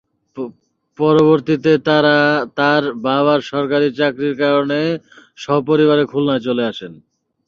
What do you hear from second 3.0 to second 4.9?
বাবার সরকারি চাকরির কারণে